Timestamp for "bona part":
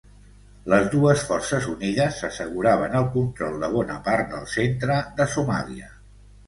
3.77-4.35